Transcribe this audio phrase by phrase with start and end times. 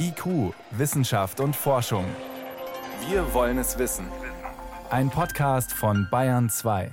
[0.00, 2.04] IQ, Wissenschaft und Forschung.
[3.08, 4.06] Wir wollen es wissen.
[4.90, 6.90] Ein Podcast von Bayern 2.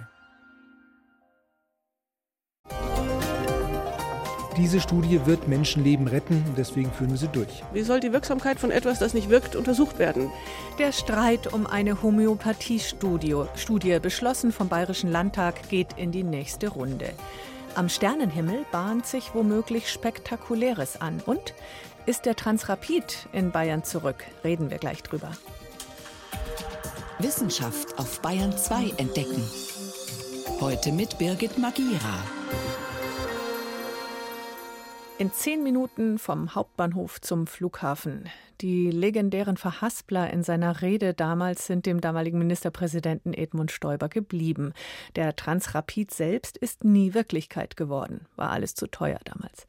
[4.58, 7.64] Diese Studie wird Menschenleben retten und deswegen führen wir sie durch.
[7.74, 10.30] Wie soll die Wirksamkeit von etwas, das nicht wirkt, untersucht werden?
[10.80, 17.14] Der Streit um eine Homöopathiestudie, Studie beschlossen vom Bayerischen Landtag, geht in die nächste Runde.
[17.76, 21.22] Am Sternenhimmel bahnt sich womöglich Spektakuläres an.
[21.26, 21.54] Und
[22.06, 24.24] ist der Transrapid in Bayern zurück?
[24.44, 25.32] Reden wir gleich drüber.
[27.20, 29.44] Wissenschaft auf Bayern 2 entdecken.
[30.60, 32.24] Heute mit Birgit Magira.
[35.18, 38.30] In zehn Minuten vom Hauptbahnhof zum Flughafen.
[38.60, 44.74] Die legendären Verhaspler in seiner Rede damals sind dem damaligen Ministerpräsidenten Edmund Stoiber geblieben.
[45.16, 48.28] Der Transrapid selbst ist nie Wirklichkeit geworden.
[48.36, 49.68] War alles zu teuer damals.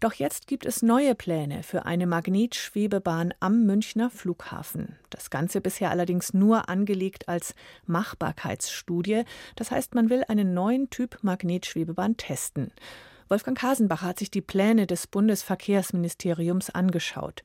[0.00, 4.96] Doch jetzt gibt es neue Pläne für eine Magnetschwebebahn am Münchner Flughafen.
[5.10, 9.24] Das Ganze bisher allerdings nur angelegt als Machbarkeitsstudie.
[9.54, 12.72] Das heißt, man will einen neuen Typ Magnetschwebebahn testen.
[13.28, 17.42] Wolfgang Hasenbach hat sich die Pläne des Bundesverkehrsministeriums angeschaut.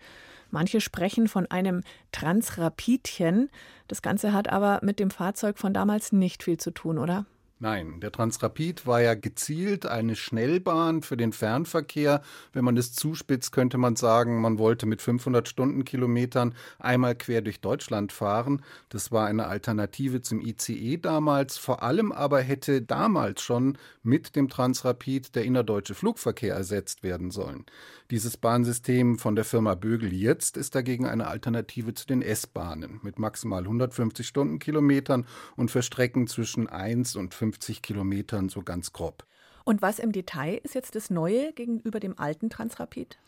[0.49, 1.81] Manche sprechen von einem
[2.11, 3.49] Transrapidchen.
[3.87, 7.25] Das Ganze hat aber mit dem Fahrzeug von damals nicht viel zu tun, oder?
[7.63, 12.21] Nein, der Transrapid war ja gezielt eine Schnellbahn für den Fernverkehr.
[12.51, 17.61] Wenn man es zuspitzt, könnte man sagen, man wollte mit 500 Stundenkilometern einmal quer durch
[17.61, 18.61] Deutschland fahren.
[18.89, 21.57] Das war eine Alternative zum ICE damals.
[21.57, 27.65] Vor allem aber hätte damals schon mit dem Transrapid der innerdeutsche Flugverkehr ersetzt werden sollen.
[28.11, 33.17] Dieses Bahnsystem von der Firma Bögel jetzt ist dagegen eine Alternative zu den S-Bahnen mit
[33.17, 39.25] maximal 150 Stundenkilometern und für Strecken zwischen 1 und 50 Kilometern so ganz grob.
[39.63, 43.19] Und was im Detail ist jetzt das Neue gegenüber dem alten Transrapid?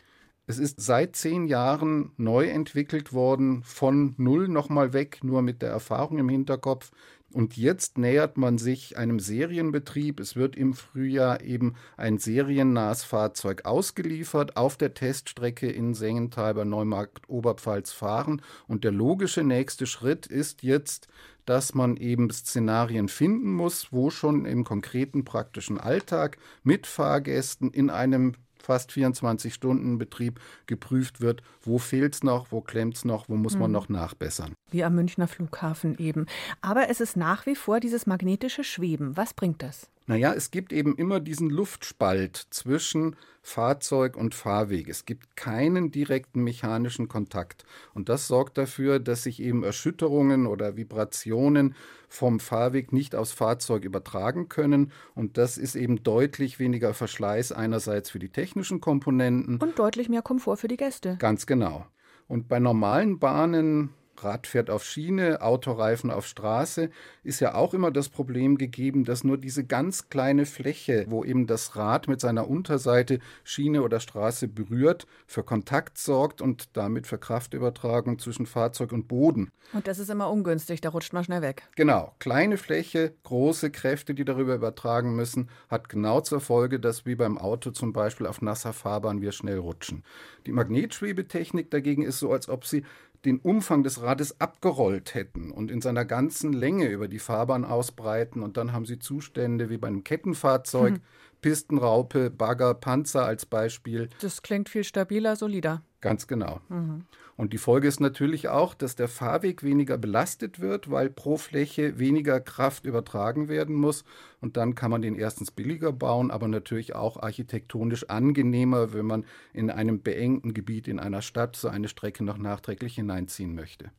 [0.48, 5.70] Es ist seit zehn Jahren neu entwickelt worden, von null nochmal weg, nur mit der
[5.70, 6.92] Erfahrung im Hinterkopf.
[7.36, 10.22] Und jetzt nähert man sich einem Serienbetrieb.
[10.22, 16.64] Es wird im Frühjahr eben ein seriennahes Fahrzeug ausgeliefert, auf der Teststrecke in Sengenthal bei
[16.64, 18.42] Neumarkt Oberpfalz fahren.
[18.70, 21.10] Und der logische nächste Schritt ist jetzt,
[21.46, 27.90] dass man eben Szenarien finden muss, wo schon im konkreten praktischen Alltag mit Fahrgästen in
[27.90, 33.58] einem fast 24-Stunden-Betrieb geprüft wird, wo fehlt es noch, wo klemmt es noch, wo muss
[33.58, 33.74] man mhm.
[33.74, 34.54] noch nachbessern.
[34.72, 36.26] Wie am Münchner Flughafen eben.
[36.62, 39.16] Aber es ist nach wie vor dieses magnetische Schweben.
[39.16, 39.90] Was bringt das?
[40.08, 44.88] Naja, es gibt eben immer diesen Luftspalt zwischen Fahrzeug und Fahrweg.
[44.88, 47.66] Es gibt keinen direkten mechanischen Kontakt.
[47.94, 51.76] Und das sorgt dafür, dass sich eben Erschütterungen oder Vibrationen
[52.08, 54.92] vom Fahrweg nicht aufs Fahrzeug übertragen können.
[55.16, 59.58] Und das ist eben deutlich weniger Verschleiß einerseits für die technischen Komponenten.
[59.58, 61.18] Und deutlich mehr Komfort für die Gäste.
[61.18, 61.86] Ganz genau.
[62.28, 63.90] Und bei normalen Bahnen
[64.24, 66.90] Rad fährt auf Schiene, Autoreifen auf Straße,
[67.24, 71.48] ist ja auch immer das Problem gegeben, dass nur diese ganz kleine Fläche, wo eben
[71.48, 77.18] das Rad mit seiner Unterseite Schiene oder Straße berührt, für Kontakt sorgt und damit für
[77.18, 79.52] Kraftübertragung zwischen Fahrzeug und Boden.
[79.74, 81.64] Und das ist immer ungünstig, da rutscht man schnell weg.
[81.76, 87.16] Genau, kleine Fläche, große Kräfte, die darüber übertragen müssen, hat genau zur Folge, dass wie
[87.16, 90.04] beim Auto zum Beispiel auf nasser Fahrbahn wir schnell rutschen.
[90.46, 92.84] Die Magnetschwebetechnik dagegen ist so, als ob sie
[93.26, 98.44] den Umfang des Rades abgerollt hätten und in seiner ganzen Länge über die Fahrbahn ausbreiten.
[98.44, 101.02] Und dann haben sie Zustände wie bei einem Kettenfahrzeug, mhm.
[101.42, 104.10] Pistenraupe, Bagger, Panzer als Beispiel.
[104.22, 105.84] Das klingt viel stabiler, solider.
[106.02, 106.62] Ganz genau.
[106.70, 107.06] Mhm.
[107.38, 112.00] Und die Folge ist natürlich auch, dass der Fahrweg weniger belastet wird, weil pro Fläche
[112.00, 114.06] weniger Kraft übertragen werden muss.
[114.40, 119.26] Und dann kann man den erstens billiger bauen, aber natürlich auch architektonisch angenehmer, wenn man
[119.52, 123.92] in einem beengten Gebiet in einer Stadt so eine Strecke noch nachträglich hineinziehen möchte.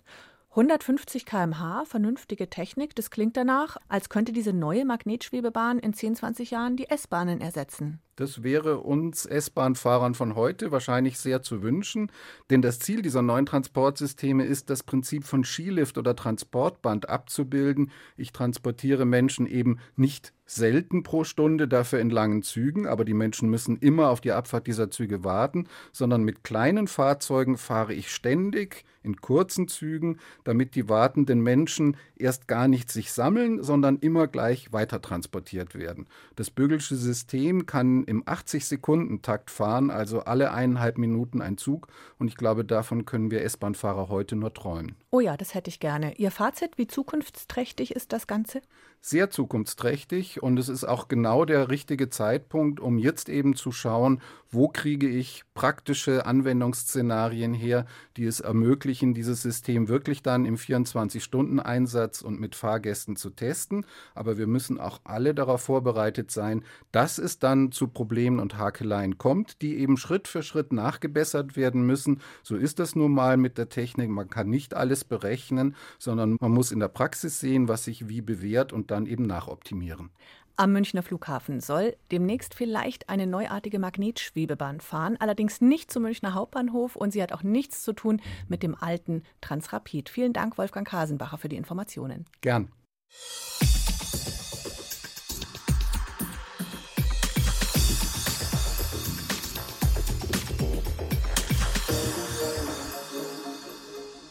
[0.57, 6.51] 150 km/h, vernünftige Technik, das klingt danach, als könnte diese neue Magnetschwebebahn in 10, 20
[6.51, 8.01] Jahren die S-Bahnen ersetzen.
[8.17, 12.11] Das wäre uns S-Bahn-Fahrern von heute wahrscheinlich sehr zu wünschen,
[12.49, 17.91] denn das Ziel dieser neuen Transportsysteme ist, das Prinzip von Skilift oder Transportband abzubilden.
[18.17, 23.51] Ich transportiere Menschen eben nicht selten pro Stunde, dafür in langen Zügen, aber die Menschen
[23.51, 28.85] müssen immer auf die Abfahrt dieser Züge warten, sondern mit kleinen Fahrzeugen fahre ich ständig
[29.07, 34.73] in kurzen Zügen, damit die wartenden Menschen erst gar nicht sich sammeln, sondern immer gleich
[34.73, 36.07] weiter transportiert werden.
[36.35, 41.89] Das Bögelsche System kann im 80-Sekunden-Takt fahren, also alle eineinhalb Minuten ein Zug.
[42.19, 44.97] Und ich glaube, davon können wir S-Bahn-Fahrer heute nur träumen.
[45.11, 46.15] Oh ja, das hätte ich gerne.
[46.17, 48.61] Ihr Fazit, wie zukunftsträchtig ist das Ganze?
[49.01, 54.21] Sehr zukunftsträchtig und es ist auch genau der richtige Zeitpunkt, um jetzt eben zu schauen,
[54.51, 62.23] wo kriege ich praktische Anwendungsszenarien her, die es ermöglichen, dieses System wirklich dann im 24-Stunden-Einsatz
[62.23, 63.87] und mit Fahrgästen zu testen.
[64.15, 69.19] Aber wir müssen auch alle darauf vorbereitet sein, dass es dann zu Problemen und Hakeleien
[69.19, 72.21] kommt, die eben Schritt für Schritt nachgebessert werden müssen.
[72.43, 74.11] So ist das nun mal mit der Technik.
[74.11, 78.21] Man kann nicht alles berechnen, sondern man muss in der Praxis sehen, was sich wie
[78.21, 80.11] bewährt und dann eben nachoptimieren.
[80.59, 86.97] Am Münchner Flughafen soll demnächst vielleicht eine neuartige Magnetschwebebahn fahren, allerdings nicht zum Münchner Hauptbahnhof
[86.97, 90.09] und sie hat auch nichts zu tun mit dem alten Transrapid.
[90.09, 92.25] Vielen Dank, Wolfgang Kasenbacher, für die Informationen.
[92.41, 92.73] Gern.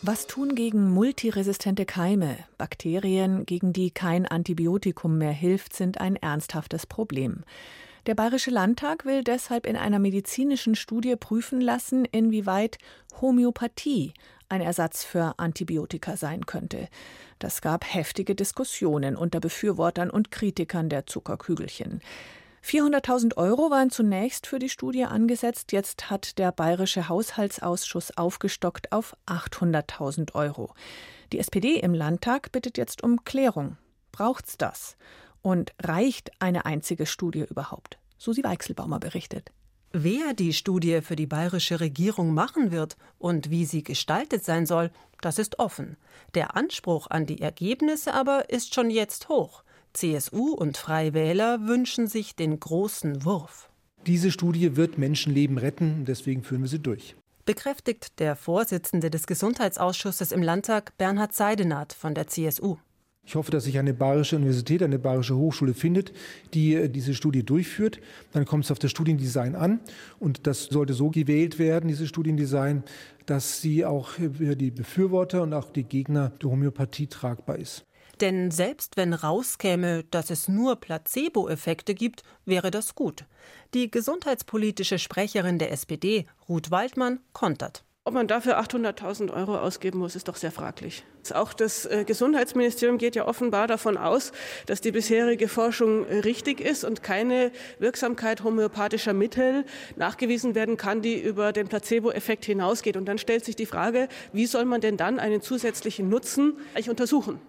[0.07, 2.37] Was tun gegen multiresistente Keime?
[2.59, 7.43] Bakterien, gegen die kein Antibiotikum mehr hilft, sind ein ernsthaftes Problem.
[8.05, 12.77] Der Bayerische Landtag will deshalb in einer medizinischen Studie prüfen lassen, inwieweit
[13.19, 14.13] Homöopathie
[14.47, 16.87] ein Ersatz für Antibiotika sein könnte.
[17.39, 21.99] Das gab heftige Diskussionen unter Befürwortern und Kritikern der Zuckerkügelchen.
[22.65, 25.71] 400.000 Euro waren zunächst für die Studie angesetzt.
[25.71, 30.73] Jetzt hat der Bayerische Haushaltsausschuss aufgestockt auf 800.000 Euro.
[31.31, 33.77] Die SPD im Landtag bittet jetzt um Klärung.
[34.11, 34.97] Braucht's das?
[35.43, 37.99] Und reicht eine einzige Studie überhaupt?
[38.17, 39.51] Susi Weichselbaumer berichtet.
[39.91, 44.89] Wer die Studie für die bayerische Regierung machen wird und wie sie gestaltet sein soll,
[45.21, 45.97] das ist offen.
[46.33, 49.63] Der Anspruch an die Ergebnisse aber ist schon jetzt hoch.
[49.95, 53.69] CSU und Freie Wähler wünschen sich den großen Wurf.
[54.05, 57.15] Diese Studie wird Menschenleben retten, deswegen führen wir sie durch.
[57.45, 62.77] Bekräftigt der Vorsitzende des Gesundheitsausschusses im Landtag, Bernhard Seidenath von der CSU.
[63.27, 66.13] Ich hoffe, dass sich eine bayerische Universität, eine bayerische Hochschule findet,
[66.53, 67.99] die äh, diese Studie durchführt.
[68.33, 69.79] Dann kommt es auf das Studiendesign an.
[70.19, 72.83] Und das sollte so gewählt werden, dieses Studiendesign,
[73.25, 77.83] dass sie auch für die Befürworter und auch die Gegner der Homöopathie tragbar ist.
[78.21, 83.25] Denn selbst wenn rauskäme, dass es nur Placebo-Effekte gibt, wäre das gut.
[83.73, 87.83] Die gesundheitspolitische Sprecherin der SPD, Ruth Waldmann, kontert.
[88.07, 91.03] Ob man dafür 800.000 Euro ausgeben muss, ist doch sehr fraglich.
[91.33, 94.31] Auch das äh, Gesundheitsministerium geht ja offenbar davon aus,
[94.67, 99.65] dass die bisherige Forschung richtig ist und keine Wirksamkeit homöopathischer Mittel
[99.95, 102.95] nachgewiesen werden kann, die über den Placebo-Effekt hinausgeht.
[102.95, 107.41] Und dann stellt sich die Frage, wie soll man denn dann einen zusätzlichen Nutzen untersuchen?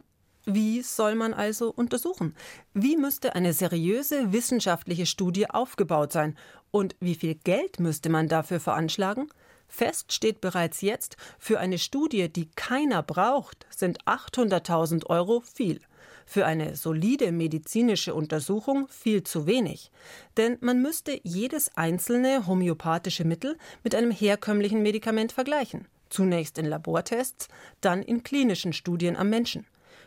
[0.49, 2.33] Wie soll man also untersuchen?
[2.73, 6.39] Wie müsste eine seriöse wissenschaftliche Studie aufgebaut sein?
[6.71, 9.27] Und wie viel Geld müsste man dafür veranschlagen?
[9.67, 15.81] Fest steht bereits jetzt, für eine Studie, die keiner braucht, sind 800.000 Euro viel.
[16.27, 19.91] Für eine solide medizinische Untersuchung viel zu wenig.
[20.37, 25.89] Denn man müsste jedes einzelne homöopathische Mittel mit einem herkömmlichen Medikament vergleichen.
[26.09, 27.49] Zunächst in Labortests,
[27.81, 29.67] dann in klinischen Studien am Menschen.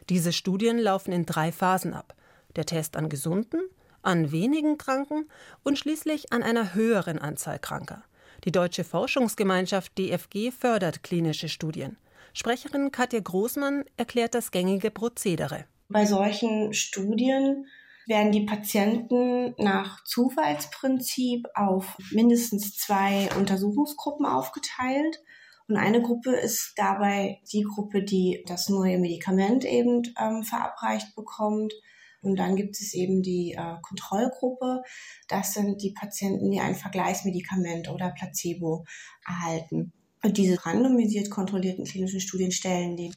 [0.10, 2.16] Diese Studien laufen in drei Phasen ab.
[2.56, 3.62] Der Test an Gesunden,
[4.02, 5.30] an wenigen Kranken
[5.64, 8.04] und schließlich an einer höheren Anzahl Kranker.
[8.44, 11.98] Die Deutsche Forschungsgemeinschaft DFG fördert klinische Studien.
[12.34, 15.66] Sprecherin Katja Großmann erklärt das gängige Prozedere.
[15.90, 17.68] Bei solchen Studien
[18.08, 25.22] werden die Patienten nach Zufallsprinzip auf mindestens zwei Untersuchungsgruppen aufgeteilt.
[25.70, 31.74] Und eine Gruppe ist dabei die Gruppe, die das neue Medikament eben ähm, verabreicht bekommt.
[32.22, 34.82] Und dann gibt es eben die äh, Kontrollgruppe.
[35.28, 38.84] Das sind die Patienten, die ein Vergleichsmedikament oder Placebo
[39.26, 39.94] erhalten.
[40.24, 43.14] Und diese randomisiert kontrollierten klinischen Studien stellen den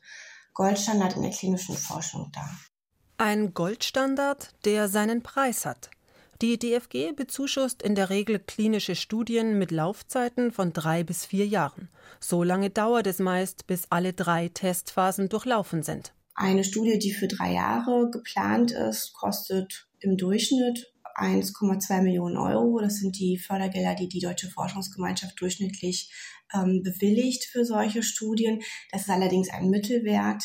[0.52, 2.54] Goldstandard in der klinischen Forschung dar.
[3.16, 5.90] Ein Goldstandard, der seinen Preis hat.
[6.42, 11.88] Die DFG bezuschusst in der Regel klinische Studien mit Laufzeiten von drei bis vier Jahren.
[12.18, 16.12] So lange dauert es meist, bis alle drei Testphasen durchlaufen sind.
[16.34, 22.80] Eine Studie, die für drei Jahre geplant ist, kostet im Durchschnitt 1,2 Millionen Euro.
[22.80, 26.10] Das sind die Fördergelder, die die Deutsche Forschungsgemeinschaft durchschnittlich
[26.52, 28.62] ähm, bewilligt für solche Studien.
[28.90, 30.42] Das ist allerdings ein Mittelwert.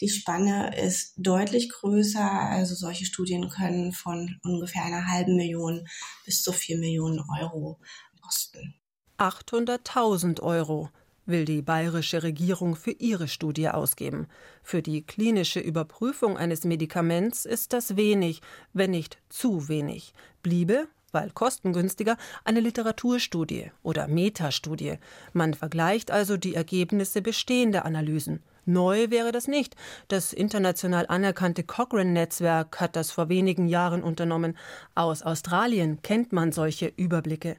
[0.00, 2.30] Die Spanne ist deutlich größer.
[2.30, 5.86] Also solche Studien können von ungefähr einer halben Million
[6.24, 7.78] bis zu vier Millionen Euro
[8.20, 8.74] kosten.
[9.18, 10.90] 800.000 Euro
[11.24, 14.28] will die bayerische Regierung für ihre Studie ausgeben.
[14.62, 20.12] Für die klinische Überprüfung eines Medikaments ist das wenig, wenn nicht zu wenig.
[20.42, 24.98] Bliebe, weil kostengünstiger, eine Literaturstudie oder Metastudie.
[25.32, 28.42] Man vergleicht also die Ergebnisse bestehender Analysen.
[28.66, 29.76] Neu wäre das nicht.
[30.08, 34.58] Das international anerkannte Cochrane-Netzwerk hat das vor wenigen Jahren unternommen.
[34.96, 37.56] Aus Australien kennt man solche Überblicke.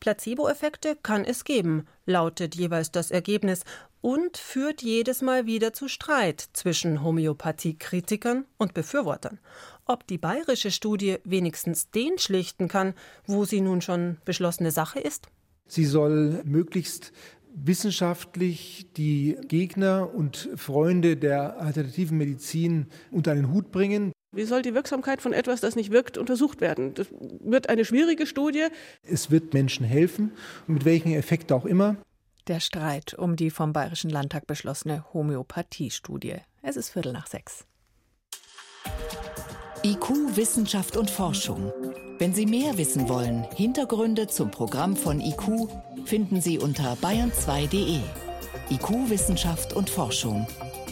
[0.00, 3.64] Placebo-Effekte kann es geben, lautet jeweils das Ergebnis
[4.00, 9.38] und führt jedes Mal wieder zu Streit zwischen Homöopathiekritikern und Befürwortern.
[9.84, 12.94] Ob die bayerische Studie wenigstens den schlichten kann,
[13.26, 15.28] wo sie nun schon beschlossene Sache ist?
[15.66, 17.12] Sie soll möglichst
[17.64, 24.12] wissenschaftlich die Gegner und Freunde der alternativen Medizin unter einen Hut bringen.
[24.30, 26.94] Wie soll die Wirksamkeit von etwas, das nicht wirkt, untersucht werden?
[26.94, 27.08] Das
[27.40, 28.66] wird eine schwierige Studie.
[29.02, 30.32] Es wird Menschen helfen,
[30.66, 31.96] mit welchen Effekt auch immer.
[32.46, 36.36] Der Streit um die vom Bayerischen Landtag beschlossene Homöopathiestudie.
[36.62, 37.66] Es ist Viertel nach sechs.
[39.84, 41.72] IQ, Wissenschaft und Forschung.
[42.18, 45.68] Wenn Sie mehr wissen wollen, Hintergründe zum Programm von IQ
[46.04, 48.00] finden Sie unter bayern2.de.
[48.70, 50.46] IQ, Wissenschaft und Forschung.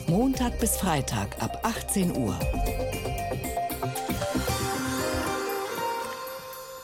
[0.07, 2.39] Montag bis Freitag ab 18 Uhr.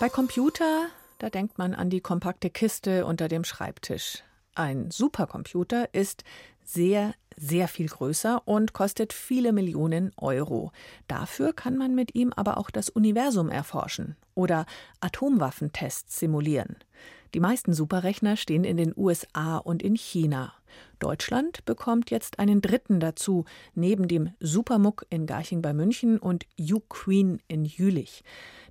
[0.00, 0.86] Bei Computer,
[1.18, 4.24] da denkt man an die kompakte Kiste unter dem Schreibtisch.
[4.56, 6.24] Ein Supercomputer ist
[6.64, 10.72] sehr, sehr viel größer und kostet viele Millionen Euro.
[11.08, 14.66] Dafür kann man mit ihm aber auch das Universum erforschen oder
[15.00, 16.76] Atomwaffentests simulieren.
[17.34, 20.52] Die meisten Superrechner stehen in den USA und in China.
[20.98, 27.40] Deutschland bekommt jetzt einen dritten dazu, neben dem Supermuck in Garching bei München und U-Queen
[27.48, 28.22] in Jülich.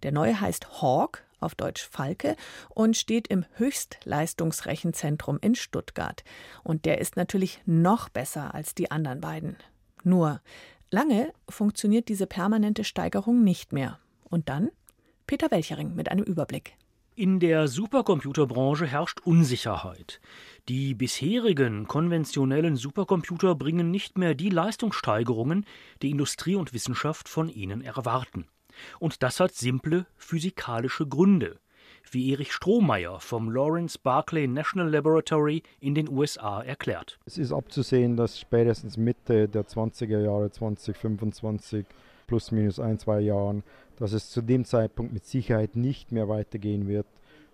[0.03, 2.36] Der neue heißt Hawk, auf Deutsch Falke,
[2.69, 6.24] und steht im Höchstleistungsrechenzentrum in Stuttgart.
[6.63, 9.57] Und der ist natürlich noch besser als die anderen beiden.
[10.03, 10.41] Nur,
[10.89, 14.00] lange funktioniert diese permanente Steigerung nicht mehr.
[14.24, 14.69] Und dann?
[15.27, 16.75] Peter Welchering mit einem Überblick.
[17.15, 20.21] In der Supercomputerbranche herrscht Unsicherheit.
[20.69, 25.65] Die bisherigen konventionellen Supercomputer bringen nicht mehr die Leistungssteigerungen,
[26.01, 28.48] die Industrie und Wissenschaft von ihnen erwarten.
[29.00, 31.59] Und das hat simple physikalische Gründe,
[32.09, 37.19] wie Erich Strohmeier vom Lawrence Barclay National Laboratory in den USA erklärt.
[37.25, 41.85] Es ist abzusehen, dass spätestens Mitte der 20er Jahre 2025
[42.27, 43.63] plus minus ein, zwei Jahren,
[43.97, 47.05] dass es zu dem Zeitpunkt mit Sicherheit nicht mehr weitergehen wird.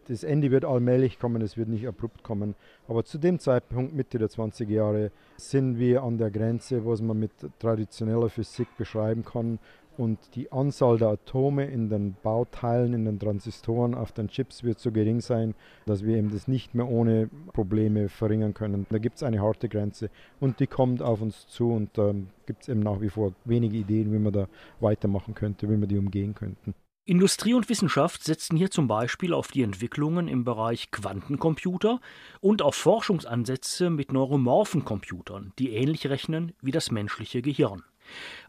[0.07, 2.55] Das Ende wird allmählich kommen, es wird nicht abrupt kommen.
[2.87, 7.19] Aber zu dem Zeitpunkt, Mitte der 20er Jahre, sind wir an der Grenze, was man
[7.19, 9.59] mit traditioneller Physik beschreiben kann
[9.97, 14.79] und die Anzahl der Atome in den Bauteilen, in den Transistoren auf den Chips wird
[14.79, 18.85] so gering sein, dass wir eben das nicht mehr ohne Probleme verringern können.
[18.89, 22.27] Da gibt es eine harte Grenze und die kommt auf uns zu und da ähm,
[22.45, 24.47] gibt es eben nach wie vor wenige Ideen, wie man da
[24.79, 26.73] weitermachen könnte, wie wir die umgehen könnten.
[27.05, 32.01] Industrie und Wissenschaft setzen hier zum Beispiel auf die Entwicklungen im Bereich Quantencomputer
[32.41, 37.83] und auf Forschungsansätze mit neuromorphen Computern, die ähnlich rechnen wie das menschliche Gehirn.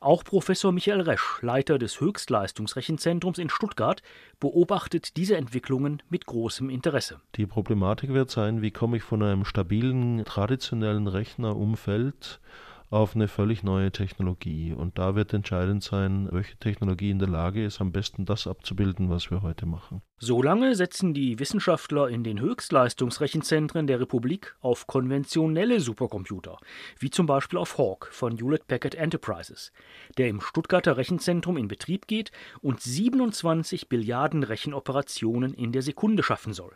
[0.01, 4.03] Auch Professor Michael Resch, Leiter des Höchstleistungsrechenzentrums in Stuttgart,
[4.41, 7.21] beobachtet diese Entwicklungen mit großem Interesse.
[7.37, 12.41] Die Problematik wird sein, wie komme ich von einem stabilen, traditionellen Rechnerumfeld
[12.91, 14.73] auf eine völlig neue Technologie.
[14.73, 19.11] Und da wird entscheidend sein, welche Technologie in der Lage ist, am besten das abzubilden,
[19.11, 20.03] was wir heute machen.
[20.19, 26.59] Solange setzen die Wissenschaftler in den Höchstleistungsrechenzentren der Republik auf konventionelle Supercomputer,
[26.99, 29.71] wie zum Beispiel auf Hawk von Hewlett Packard Enterprises,
[30.17, 36.53] der im Stuttgarter Rechenzentrum in Betrieb geht und 27 Billiarden Rechenoperationen in der Sekunde schaffen
[36.53, 36.73] soll.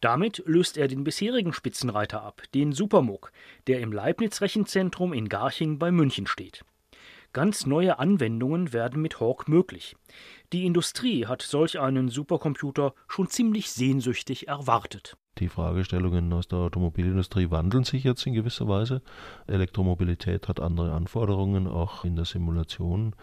[0.00, 3.32] Damit löst er den bisherigen Spitzenreiter ab, den Supermog,
[3.66, 6.64] der im Leibniz-Rechenzentrum in Garching bei München steht.
[7.32, 9.96] Ganz neue Anwendungen werden mit Hawk möglich.
[10.52, 15.16] Die Industrie hat solch einen Supercomputer schon ziemlich sehnsüchtig erwartet.
[15.38, 19.02] Die Fragestellungen aus der Automobilindustrie wandeln sich jetzt in gewisser Weise.
[19.46, 23.14] Elektromobilität hat andere Anforderungen, auch in der Simulation.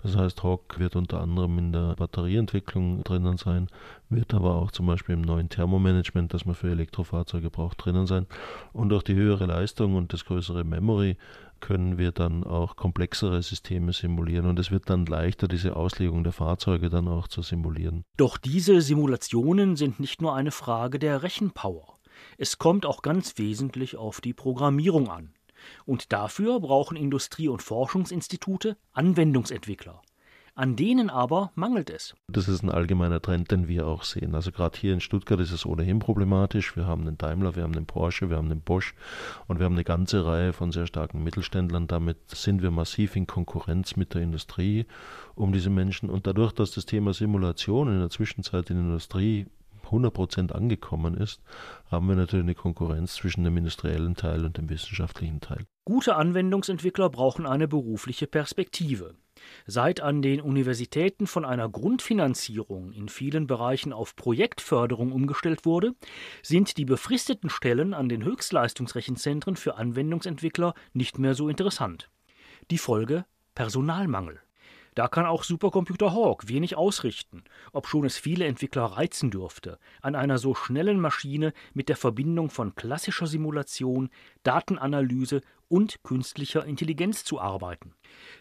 [0.00, 3.66] Das heißt, Hawk wird unter anderem in der Batterieentwicklung drinnen sein,
[4.08, 8.26] wird aber auch zum Beispiel im neuen Thermomanagement, das man für Elektrofahrzeuge braucht, drinnen sein.
[8.72, 11.16] Und durch die höhere Leistung und das größere Memory
[11.64, 16.34] können wir dann auch komplexere Systeme simulieren und es wird dann leichter, diese Auslegung der
[16.34, 18.04] Fahrzeuge dann auch zu simulieren.
[18.18, 21.98] Doch diese Simulationen sind nicht nur eine Frage der Rechenpower.
[22.36, 25.32] Es kommt auch ganz wesentlich auf die Programmierung an.
[25.86, 30.02] Und dafür brauchen Industrie- und Forschungsinstitute Anwendungsentwickler.
[30.56, 32.14] An denen aber mangelt es.
[32.28, 34.36] Das ist ein allgemeiner Trend, den wir auch sehen.
[34.36, 36.76] Also gerade hier in Stuttgart ist es ohnehin problematisch.
[36.76, 38.94] Wir haben den Daimler, wir haben den Porsche, wir haben den Bosch
[39.48, 41.88] und wir haben eine ganze Reihe von sehr starken Mittelständlern.
[41.88, 44.86] Damit sind wir massiv in Konkurrenz mit der Industrie
[45.34, 46.08] um diese Menschen.
[46.08, 49.46] Und dadurch, dass das Thema Simulation in der Zwischenzeit in der Industrie
[49.86, 51.42] 100 Prozent angekommen ist,
[51.90, 55.64] haben wir natürlich eine Konkurrenz zwischen dem industriellen Teil und dem wissenschaftlichen Teil.
[55.84, 59.16] Gute Anwendungsentwickler brauchen eine berufliche Perspektive.
[59.66, 65.94] Seit an den Universitäten von einer Grundfinanzierung in vielen Bereichen auf Projektförderung umgestellt wurde,
[66.42, 72.10] sind die befristeten Stellen an den Höchstleistungsrechenzentren für Anwendungsentwickler nicht mehr so interessant.
[72.70, 73.24] Die Folge
[73.54, 74.40] Personalmangel.
[74.94, 80.38] Da kann auch Supercomputer Hawk wenig ausrichten, obschon es viele Entwickler reizen dürfte, an einer
[80.38, 84.10] so schnellen Maschine mit der Verbindung von klassischer Simulation,
[84.44, 85.40] Datenanalyse
[85.74, 87.94] und künstlicher Intelligenz zu arbeiten.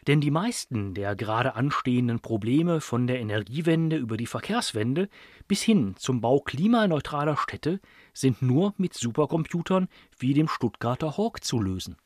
[0.06, 5.10] Denn die meisten der gerade anstehenden Probleme von der Energiewende über die Verkehrswende
[5.48, 7.80] bis hin zum Bau klimaneutraler Städte
[8.14, 9.88] sind nur mit Supercomputern
[10.20, 11.98] wie dem Stuttgarter Hawk zu lösen.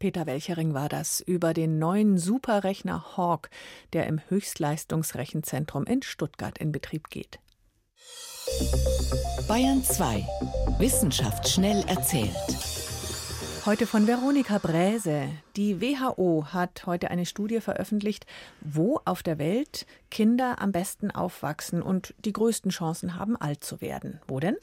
[0.00, 3.50] Peter Welchering war das über den neuen Superrechner Hawk,
[3.92, 7.38] der im Höchstleistungsrechenzentrum in Stuttgart in Betrieb geht.
[9.46, 10.26] Bayern 2.
[10.80, 12.34] Wissenschaft schnell erzählt.
[13.64, 15.28] Heute von Veronika Bräse.
[15.54, 18.26] Die WHO hat heute eine Studie veröffentlicht,
[18.60, 23.80] wo auf der Welt Kinder am besten aufwachsen und die größten Chancen haben, alt zu
[23.80, 24.20] werden.
[24.26, 24.56] Wo denn?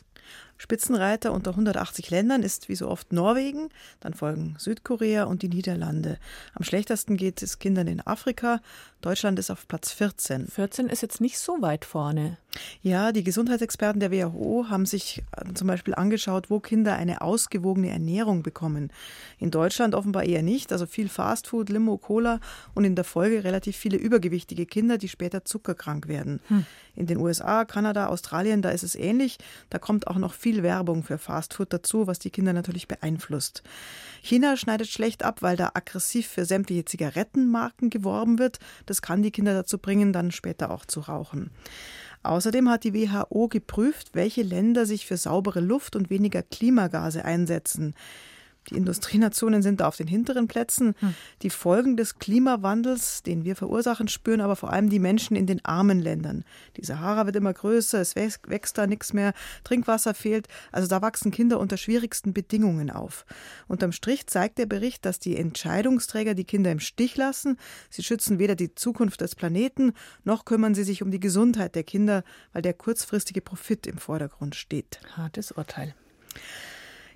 [0.59, 3.69] Spitzenreiter unter 180 Ländern ist wie so oft Norwegen,
[4.01, 6.19] dann folgen Südkorea und die Niederlande.
[6.53, 8.59] Am schlechtesten geht es Kindern in Afrika.
[8.99, 10.47] Deutschland ist auf Platz 14.
[10.47, 12.37] 14 ist jetzt nicht so weit vorne.
[12.81, 17.89] Ja, die Gesundheitsexperten der WHO haben sich äh, zum Beispiel angeschaut, wo Kinder eine ausgewogene
[17.89, 18.91] Ernährung bekommen.
[19.37, 22.41] In Deutschland offenbar eher nicht, also viel Fastfood, Limo, Cola
[22.73, 26.41] und in der Folge relativ viele übergewichtige Kinder, die später zuckerkrank werden.
[26.47, 26.65] Hm.
[26.95, 29.37] In den USA, Kanada, Australien, da ist es ähnlich.
[29.69, 33.63] Da kommt auch noch viel Werbung für Fastfood dazu, was die Kinder natürlich beeinflusst.
[34.21, 38.59] China schneidet schlecht ab, weil da aggressiv für sämtliche Zigarettenmarken geworben wird.
[38.85, 41.51] Das kann die Kinder dazu bringen, dann später auch zu rauchen.
[42.23, 47.95] Außerdem hat die WHO geprüft, welche Länder sich für saubere Luft und weniger Klimagase einsetzen.
[48.69, 50.95] Die Industrienationen sind da auf den hinteren Plätzen.
[50.99, 51.15] Hm.
[51.41, 55.63] Die Folgen des Klimawandels, den wir verursachen, spüren aber vor allem die Menschen in den
[55.65, 56.43] armen Ländern.
[56.77, 59.33] Die Sahara wird immer größer, es wächst da nichts mehr,
[59.63, 60.47] Trinkwasser fehlt.
[60.71, 63.25] Also da wachsen Kinder unter schwierigsten Bedingungen auf.
[63.67, 67.57] Unterm Strich zeigt der Bericht, dass die Entscheidungsträger die Kinder im Stich lassen.
[67.89, 71.83] Sie schützen weder die Zukunft des Planeten, noch kümmern sie sich um die Gesundheit der
[71.83, 74.99] Kinder, weil der kurzfristige Profit im Vordergrund steht.
[75.15, 75.95] Hartes Urteil.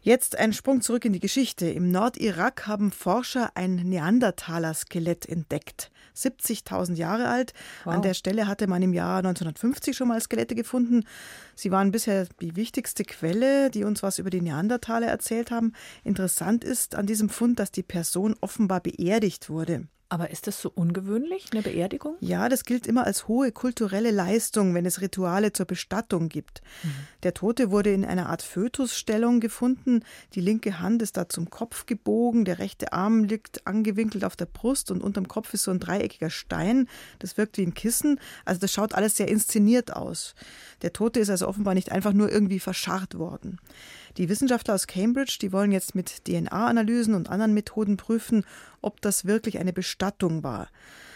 [0.06, 1.66] Jetzt ein Sprung zurück in die Geschichte.
[1.68, 5.92] Im Nordirak haben Forscher ein Neandertaler-Skelett entdeckt.
[6.14, 7.54] 70.000 Jahre alt.
[7.86, 7.94] Wow.
[7.94, 11.06] An der Stelle hatte man im Jahr 1950 schon mal Skelette gefunden.
[11.56, 15.72] Sie waren bisher die wichtigste Quelle, die uns was über die Neandertaler erzählt haben.
[16.04, 19.88] Interessant ist an diesem Fund, dass die Person offenbar beerdigt wurde.
[20.14, 22.18] Aber ist das so ungewöhnlich, eine Beerdigung?
[22.20, 26.62] Ja, das gilt immer als hohe kulturelle Leistung, wenn es Rituale zur Bestattung gibt.
[26.84, 26.90] Mhm.
[27.24, 30.04] Der Tote wurde in einer Art Fötusstellung gefunden.
[30.36, 34.46] Die linke Hand ist da zum Kopf gebogen, der rechte Arm liegt angewinkelt auf der
[34.46, 36.88] Brust und unterm Kopf ist so ein dreieckiger Stein.
[37.18, 38.20] Das wirkt wie ein Kissen.
[38.46, 40.36] Also das schaut alles sehr inszeniert aus.
[40.84, 43.58] Der Tote ist also offenbar nicht einfach nur irgendwie verscharrt worden.
[44.18, 48.46] Die Wissenschaftler aus Cambridge, die wollen jetzt mit DNA-Analysen und anderen Methoden prüfen,
[48.82, 50.70] ob das wirklich eine Bestattung war.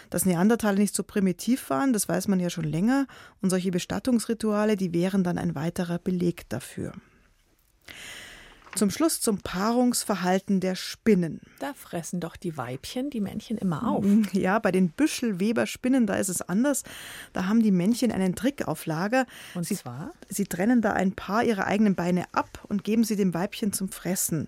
[0.09, 3.07] Dass Neandertaler nicht so primitiv waren, das weiß man ja schon länger,
[3.41, 6.93] und solche Bestattungsrituale, die wären dann ein weiterer Beleg dafür.
[8.75, 11.41] Zum Schluss zum Paarungsverhalten der Spinnen.
[11.59, 14.05] Da fressen doch die Weibchen die Männchen immer auf.
[14.33, 16.83] Ja, bei den Büschelweberspinnen, da ist es anders.
[17.33, 19.25] Da haben die Männchen einen Trick auf Lager.
[19.55, 20.11] Und sie, zwar?
[20.29, 23.89] Sie trennen da ein paar ihrer eigenen Beine ab und geben sie dem Weibchen zum
[23.89, 24.47] Fressen.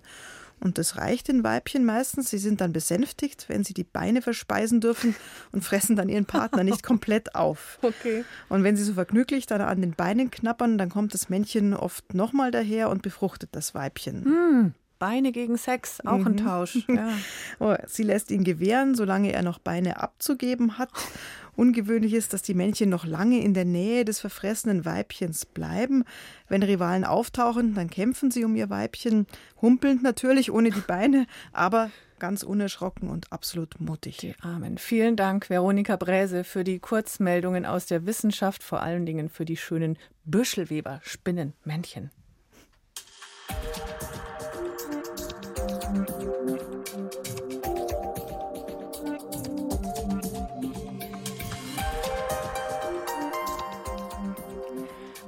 [0.59, 2.29] Und das reicht den Weibchen meistens.
[2.29, 5.15] Sie sind dann besänftigt, wenn sie die Beine verspeisen dürfen
[5.51, 7.79] und fressen dann ihren Partner nicht komplett auf.
[7.81, 8.23] Okay.
[8.49, 12.13] Und wenn sie so vergnüglich dann an den Beinen knappern, dann kommt das Männchen oft
[12.13, 14.25] nochmal daher und befruchtet das Weibchen.
[14.25, 14.73] Hm.
[14.99, 16.27] Beine gegen Sex, auch mhm.
[16.27, 16.85] ein Tausch.
[16.87, 17.13] Ja.
[17.59, 20.89] Oh, sie lässt ihn gewähren, solange er noch Beine abzugeben hat.
[21.59, 26.05] Ungewöhnlich ist, dass die Männchen noch lange in der Nähe des verfressenen Weibchens bleiben.
[26.47, 29.27] Wenn Rivalen auftauchen, dann kämpfen sie um ihr Weibchen,
[29.61, 34.15] humpelnd natürlich ohne die Beine, aber ganz unerschrocken und absolut mutig.
[34.19, 34.77] Die Armen.
[34.77, 39.57] Vielen Dank, Veronika Bräse, für die Kurzmeldungen aus der Wissenschaft, vor allen Dingen für die
[39.57, 42.09] schönen Büschelweber-Spinnenmännchen.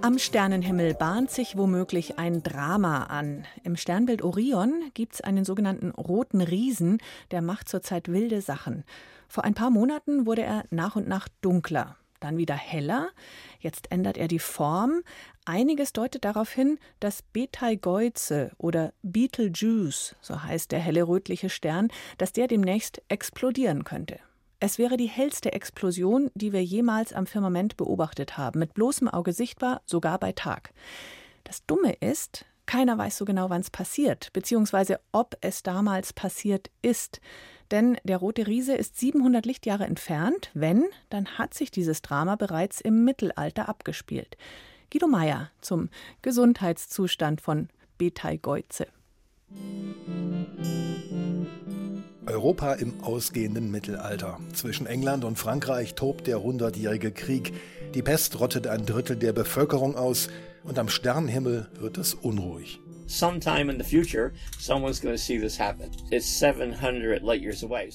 [0.03, 3.45] Am Sternenhimmel bahnt sich womöglich ein Drama an.
[3.63, 6.97] Im Sternbild Orion gibt es einen sogenannten roten Riesen,
[7.29, 8.83] der macht zurzeit wilde Sachen.
[9.27, 11.97] Vor ein paar Monaten wurde er nach und nach dunkler.
[12.19, 13.09] dann wieder heller,
[13.59, 15.01] jetzt ändert er die Form.
[15.45, 22.31] Einiges deutet darauf hin, dass Betelgeuse oder Betelgeuse, so heißt der helle rötliche Stern, dass
[22.31, 24.19] der demnächst explodieren könnte.
[24.63, 29.33] Es wäre die hellste Explosion, die wir jemals am Firmament beobachtet haben, mit bloßem Auge
[29.33, 30.71] sichtbar, sogar bei Tag.
[31.43, 36.69] Das Dumme ist, keiner weiß so genau, wann es passiert, beziehungsweise ob es damals passiert
[36.83, 37.21] ist.
[37.71, 40.51] Denn der Rote Riese ist 700 Lichtjahre entfernt.
[40.53, 44.37] Wenn, dann hat sich dieses Drama bereits im Mittelalter abgespielt.
[44.91, 45.89] Guido Meyer zum
[46.21, 48.85] Gesundheitszustand von Betelgeuse.
[52.25, 54.39] Europa im ausgehenden Mittelalter.
[54.53, 57.53] Zwischen England und Frankreich tobt der Hundertjährige Krieg.
[57.95, 60.29] Die Pest rottet ein Drittel der Bevölkerung aus
[60.63, 62.79] und am Sternenhimmel wird es unruhig.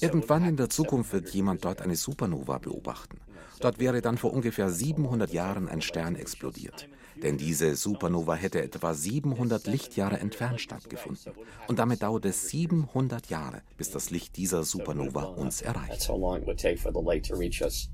[0.02, 3.18] Irgendwann in der Zukunft wird jemand dort eine Supernova beobachten.
[3.60, 6.88] Dort wäre dann vor ungefähr 700 Jahren ein Stern explodiert.
[7.22, 11.32] Denn diese Supernova hätte etwa 700 Lichtjahre entfernt stattgefunden.
[11.66, 16.10] Und damit dauert es 700 Jahre, bis das Licht dieser Supernova uns erreicht.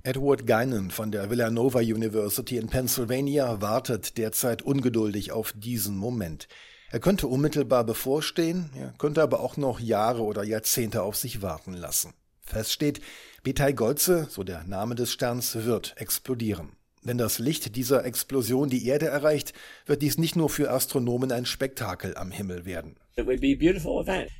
[0.02, 6.48] Edward Guinan von der Villanova University in Pennsylvania wartet derzeit ungeduldig auf diesen Moment.
[6.90, 11.72] Er könnte unmittelbar bevorstehen, er könnte aber auch noch Jahre oder Jahrzehnte auf sich warten
[11.72, 12.12] lassen.
[12.42, 13.00] Fest steht,
[13.42, 16.76] Betelgeuse, so der Name des Sterns, wird explodieren.
[17.04, 19.52] Wenn das Licht dieser Explosion die Erde erreicht,
[19.86, 22.94] wird dies nicht nur für Astronomen ein Spektakel am Himmel werden.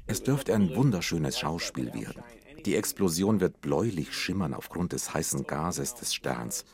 [0.06, 2.22] Es dürfte ein wunderschönes Schauspiel werden.
[2.64, 6.64] Die Explosion wird bläulich schimmern aufgrund des heißen Gases des Sterns.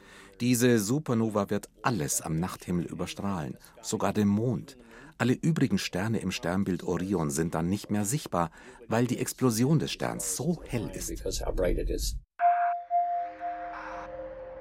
[0.40, 4.76] Diese Supernova wird alles am Nachthimmel überstrahlen, sogar den Mond.
[5.16, 8.50] Alle übrigen Sterne im Sternbild Orion sind dann nicht mehr sichtbar,
[8.86, 11.08] weil die Explosion des Sterns so hell ist.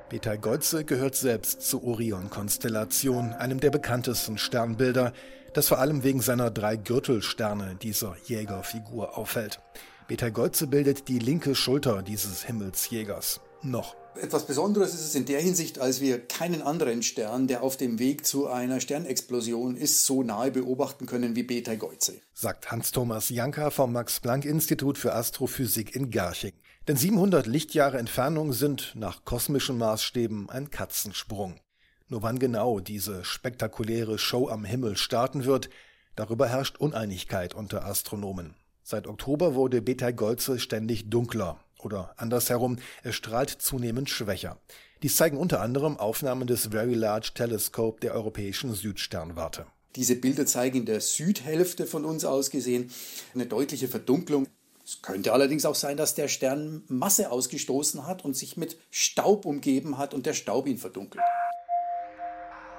[0.09, 5.11] Betelgeuse gehört selbst zur Orion-Konstellation, einem der bekanntesten Sternbilder,
[5.53, 9.59] das vor allem wegen seiner drei Gürtelsterne dieser Jägerfigur auffällt.
[10.07, 13.41] Betelgeuse bildet die linke Schulter dieses Himmelsjägers.
[13.63, 13.97] Noch.
[14.15, 17.99] Etwas Besonderes ist es in der Hinsicht, als wir keinen anderen Stern, der auf dem
[17.99, 22.13] Weg zu einer Sternexplosion ist, so nahe beobachten können wie Betelgeuse.
[22.33, 26.53] Sagt Hans-Thomas Janka vom Max-Planck-Institut für Astrophysik in Garching.
[26.87, 31.59] Denn 700 Lichtjahre Entfernung sind nach kosmischen Maßstäben ein Katzensprung.
[32.07, 35.69] Nur wann genau diese spektakuläre Show am Himmel starten wird,
[36.15, 38.55] darüber herrscht Uneinigkeit unter Astronomen.
[38.83, 44.57] Seit Oktober wurde Betelgeuse ständig dunkler oder andersherum, es strahlt zunehmend schwächer.
[45.03, 49.65] Dies zeigen unter anderem Aufnahmen des Very Large Telescope der europäischen Südsternwarte.
[49.97, 52.91] Diese Bilder zeigen in der Südhälfte von uns aus gesehen
[53.33, 54.47] eine deutliche Verdunklung.
[54.87, 59.45] Es könnte allerdings auch sein, dass der Stern Masse ausgestoßen hat und sich mit Staub
[59.45, 61.25] umgeben hat und der Staub ihn verdunkelt.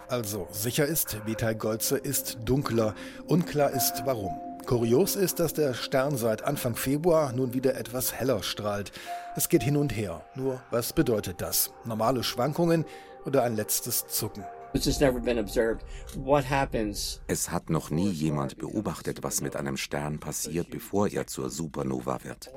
[0.09, 2.94] Also, sicher ist, Betelgeuse ist dunkler.
[3.27, 4.40] Unklar ist, warum.
[4.64, 8.90] Kurios ist, dass der Stern seit Anfang Februar nun wieder etwas heller strahlt.
[9.37, 10.25] Es geht hin und her.
[10.35, 11.75] Nur, was bedeutet das?
[11.85, 12.87] Normale Schwankungen
[13.27, 14.44] oder ein letztes Zucken?
[17.26, 22.24] Es hat noch nie jemand beobachtet, was mit einem Stern passiert, bevor er zur Supernova
[22.24, 22.52] wird.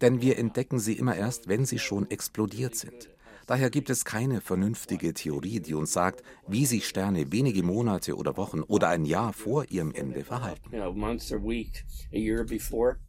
[0.00, 3.10] Denn wir entdecken sie immer erst, wenn sie schon explodiert sind.
[3.46, 8.36] Daher gibt es keine vernünftige Theorie, die uns sagt, wie sich Sterne wenige Monate oder
[8.36, 10.68] Wochen oder ein Jahr vor ihrem Ende verhalten.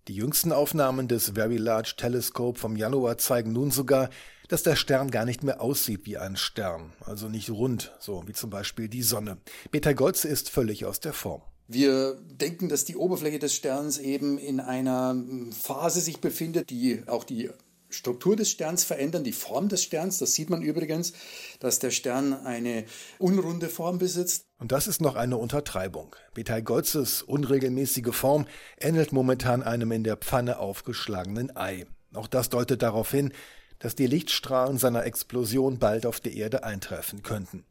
[0.08, 4.12] Die jüngsten Aufnahmen des Very Large Telescope vom Januar zeigen nun sogar,
[4.48, 8.34] dass der Stern gar nicht mehr aussieht wie ein Stern, also nicht rund, so wie
[8.34, 9.38] zum Beispiel die Sonne.
[9.72, 11.42] Betelgeuse ist völlig aus der Form.
[11.68, 15.22] Wir denken, dass die Oberfläche des Sterns eben in einer
[15.52, 17.50] Phase sich befindet, die auch die
[17.90, 20.18] Struktur des Sterns verändern, die Form des Sterns.
[20.20, 21.14] Das sieht man übrigens,
[21.60, 22.86] dass der Stern eine
[23.20, 24.46] unrunde Form besitzt.
[24.60, 26.16] Und das ist noch eine Untertreibung.
[26.34, 28.48] Betelgeuzes unregelmäßige Form
[28.80, 31.86] ähnelt momentan einem in der Pfanne aufgeschlagenen Ei.
[32.14, 33.32] Auch das deutet darauf hin,
[33.80, 37.64] dass die Lichtstrahlen seiner Explosion bald auf der Erde eintreffen könnten.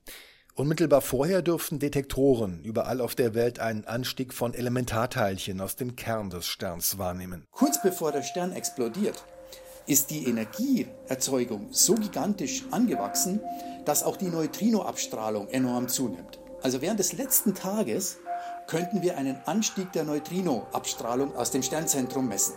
[0.54, 6.30] Unmittelbar vorher dürften Detektoren überall auf der Welt einen Anstieg von Elementarteilchen aus dem Kern
[6.30, 7.44] des Sterns wahrnehmen.
[7.50, 9.22] Kurz bevor der Stern explodiert,
[9.86, 13.40] ist die Energieerzeugung so gigantisch angewachsen,
[13.84, 16.38] dass auch die Neutrinoabstrahlung enorm zunimmt.
[16.62, 18.18] Also während des letzten Tages
[18.66, 22.54] könnten wir einen Anstieg der Neutrinoabstrahlung aus dem Sternzentrum messen.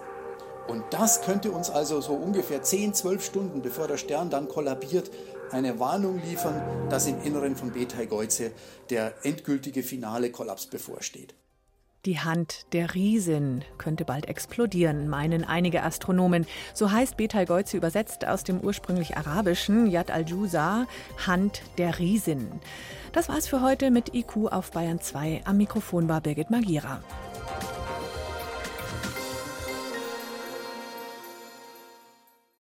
[0.67, 5.09] Und das könnte uns also so ungefähr 10, 12 Stunden bevor der Stern dann kollabiert,
[5.51, 8.51] eine Warnung liefern, dass im Inneren von Betelgeuse
[8.89, 11.33] der endgültige finale Kollaps bevorsteht.
[12.05, 16.45] Die Hand der Riesin könnte bald explodieren, meinen einige Astronomen.
[16.73, 20.87] So heißt Betal Geuze übersetzt aus dem ursprünglich arabischen Yad al-Jusa,
[21.27, 22.49] Hand der Riesin.
[23.11, 25.41] Das war's für heute mit IQ auf Bayern 2.
[25.43, 27.03] Am Mikrofon war Birgit Magira.